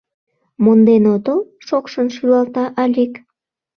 —Монден 0.63 1.03
отыл?— 1.15 1.39
шокшын 1.67 2.07
шӱлалта 2.15 2.65
Алик. 2.83 3.13